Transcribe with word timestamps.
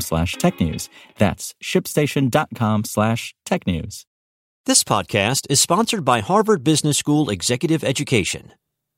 slash 0.00 0.36
technews. 0.36 0.88
That's 1.18 1.54
shipstation.com 1.62 2.84
slash 2.84 3.34
technews. 3.46 4.04
This 4.66 4.82
podcast 4.82 5.46
is 5.50 5.60
sponsored 5.60 6.04
by 6.04 6.20
Harvard 6.20 6.64
Business 6.64 6.96
School 6.96 7.28
Executive 7.28 7.84
Education. 7.84 8.52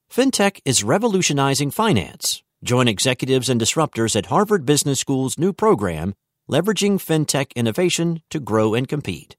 FinTech 0.08 0.60
is 0.64 0.84
revolutionizing 0.84 1.72
finance. 1.72 2.42
Join 2.62 2.86
executives 2.86 3.48
and 3.48 3.60
disruptors 3.60 4.14
at 4.14 4.26
Harvard 4.26 4.64
Business 4.64 5.00
School's 5.00 5.38
new 5.38 5.52
program, 5.52 6.14
Leveraging 6.48 6.98
FinTech 7.04 7.54
Innovation 7.56 8.22
to 8.30 8.38
Grow 8.38 8.74
and 8.74 8.86
Compete. 8.86 9.36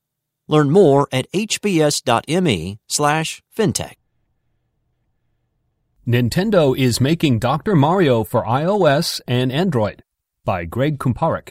Learn 0.50 0.70
more 0.70 1.08
at 1.12 1.32
hbs.me 1.32 2.78
slash 2.88 3.42
fintech. 3.58 3.94
Nintendo 6.06 6.78
is 6.78 7.02
making 7.02 7.40
Dr. 7.40 7.76
Mario 7.76 8.24
for 8.24 8.44
iOS 8.46 9.20
and 9.28 9.52
Android 9.52 10.04
by 10.48 10.64
Greg 10.64 10.98
Kumparak. 10.98 11.50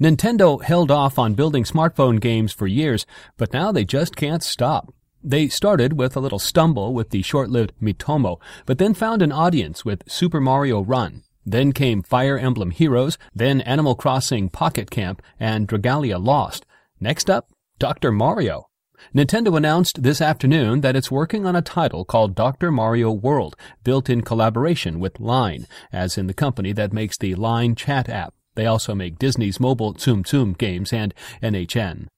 Nintendo 0.00 0.62
held 0.62 0.90
off 0.90 1.18
on 1.18 1.34
building 1.34 1.62
smartphone 1.62 2.18
games 2.18 2.54
for 2.54 2.66
years, 2.66 3.04
but 3.36 3.52
now 3.52 3.70
they 3.70 3.84
just 3.84 4.16
can't 4.16 4.42
stop. 4.42 4.94
They 5.22 5.48
started 5.48 5.92
with 5.92 6.16
a 6.16 6.20
little 6.20 6.38
stumble 6.38 6.94
with 6.94 7.10
the 7.10 7.20
short-lived 7.20 7.74
Miitomo, 7.82 8.40
but 8.64 8.78
then 8.78 8.94
found 8.94 9.20
an 9.20 9.30
audience 9.30 9.84
with 9.84 10.10
Super 10.10 10.40
Mario 10.40 10.80
Run. 10.80 11.22
Then 11.44 11.72
came 11.72 12.02
Fire 12.02 12.38
Emblem 12.38 12.70
Heroes, 12.70 13.18
then 13.34 13.60
Animal 13.60 13.94
Crossing 13.94 14.48
Pocket 14.48 14.90
Camp, 14.90 15.20
and 15.38 15.68
Dragalia 15.68 16.18
Lost. 16.18 16.64
Next 17.00 17.28
up, 17.28 17.50
Dr. 17.78 18.10
Mario. 18.10 18.67
Nintendo 19.14 19.56
announced 19.56 20.02
this 20.02 20.20
afternoon 20.20 20.80
that 20.82 20.96
it's 20.96 21.10
working 21.10 21.46
on 21.46 21.56
a 21.56 21.62
title 21.62 22.04
called 22.04 22.34
Dr. 22.34 22.70
Mario 22.70 23.10
World, 23.10 23.56
built 23.84 24.10
in 24.10 24.22
collaboration 24.22 25.00
with 25.00 25.20
Line, 25.20 25.66
as 25.92 26.18
in 26.18 26.26
the 26.26 26.34
company 26.34 26.72
that 26.72 26.92
makes 26.92 27.16
the 27.16 27.34
Line 27.34 27.74
chat 27.74 28.08
app. 28.08 28.34
They 28.54 28.66
also 28.66 28.94
make 28.94 29.18
Disney's 29.18 29.60
mobile 29.60 29.94
Tsum 29.94 30.24
Tsum 30.24 30.58
games 30.58 30.92
and 30.92 31.14
NHN. 31.42 32.08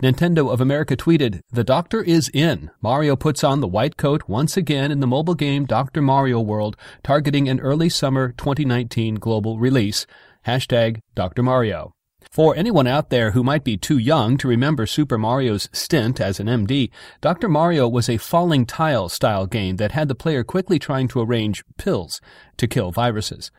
Nintendo 0.00 0.52
of 0.52 0.60
America 0.60 0.96
tweeted, 0.96 1.40
The 1.50 1.64
Doctor 1.64 2.02
is 2.02 2.30
in. 2.32 2.70
Mario 2.80 3.16
puts 3.16 3.42
on 3.42 3.60
the 3.60 3.68
white 3.68 3.96
coat 3.96 4.22
once 4.28 4.56
again 4.56 4.92
in 4.92 5.00
the 5.00 5.06
mobile 5.06 5.34
game 5.34 5.64
Dr. 5.64 6.00
Mario 6.00 6.40
World, 6.40 6.76
targeting 7.02 7.48
an 7.48 7.60
early 7.60 7.88
summer 7.88 8.32
2019 8.32 9.16
global 9.16 9.58
release. 9.58 10.06
Hashtag 10.46 11.00
Dr. 11.14 11.42
Mario. 11.42 11.94
For 12.30 12.56
anyone 12.56 12.86
out 12.86 13.10
there 13.10 13.32
who 13.32 13.42
might 13.42 13.64
be 13.64 13.76
too 13.76 13.98
young 13.98 14.36
to 14.38 14.48
remember 14.48 14.86
Super 14.86 15.18
Mario's 15.18 15.68
stint 15.72 16.20
as 16.20 16.40
an 16.40 16.46
MD, 16.46 16.90
Dr. 17.20 17.48
Mario 17.48 17.88
was 17.88 18.08
a 18.08 18.16
falling 18.16 18.64
tile 18.64 19.08
style 19.08 19.46
game 19.46 19.76
that 19.76 19.92
had 19.92 20.08
the 20.08 20.14
player 20.14 20.44
quickly 20.44 20.78
trying 20.78 21.08
to 21.08 21.20
arrange 21.20 21.64
pills 21.76 22.20
to 22.56 22.66
kill 22.66 22.90
viruses. 22.90 23.50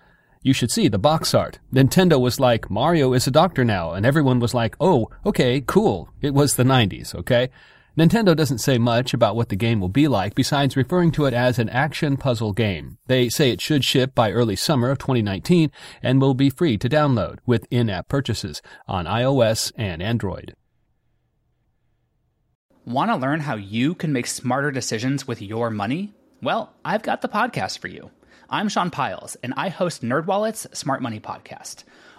You 0.42 0.54
should 0.54 0.72
see 0.72 0.88
the 0.88 1.00
box 1.00 1.34
art. 1.34 1.60
Nintendo 1.74 2.20
was 2.20 2.40
like, 2.40 2.70
Mario 2.70 3.14
is 3.14 3.28
a 3.28 3.32
doctor 3.32 3.64
now, 3.64 3.94
and 3.94 4.06
everyone 4.06 4.40
was 4.40 4.54
like, 4.54 4.76
oh, 4.80 5.10
okay, 5.26 5.62
cool. 5.62 6.10
It 6.22 6.34
was 6.34 6.56
the 6.56 6.64
90s, 6.64 7.16
okay? 7.16 7.50
Nintendo 7.96 8.36
doesn't 8.36 8.58
say 8.58 8.80
much 8.80 9.14
about 9.14 9.36
what 9.36 9.50
the 9.50 9.56
game 9.56 9.80
will 9.80 9.88
be 9.88 10.08
like 10.08 10.34
besides 10.34 10.76
referring 10.76 11.12
to 11.12 11.26
it 11.26 11.34
as 11.34 11.60
an 11.60 11.70
action 11.70 12.18
puzzle 12.18 12.52
game. 12.52 12.98
They 13.06 13.30
say 13.30 13.52
it 13.52 13.62
should 13.62 13.84
ship 13.84 14.16
by 14.16 14.32
early 14.32 14.56
summer 14.56 14.90
of 14.90 14.98
2019 14.98 15.70
and 16.02 16.20
will 16.20 16.34
be 16.34 16.50
free 16.50 16.76
to 16.80 16.90
download 16.90 17.38
with 17.46 17.68
in-app 17.70 18.08
purchases 18.08 18.64
on 18.88 19.06
iOS 19.06 19.72
and 19.78 20.02
Android. 20.02 20.56
Want 22.84 23.12
to 23.12 23.16
learn 23.16 23.42
how 23.42 23.56
you 23.58 23.94
can 23.94 24.12
make 24.12 24.26
smarter 24.26 24.72
decisions 24.72 25.28
with 25.28 25.40
your 25.40 25.70
money? 25.70 26.16
Well, 26.42 26.74
I've 26.84 27.04
got 27.04 27.22
the 27.22 27.30
podcast 27.30 27.78
for 27.78 27.90
you. 27.90 28.10
I'm 28.50 28.70
Sean 28.70 28.90
Pyles, 28.90 29.38
and 29.44 29.54
I 29.56 29.70
host 29.70 30.02
NerdWallet's 30.02 30.68
Smart 30.78 31.04
Money 31.04 31.20
Podcast. 31.20 31.84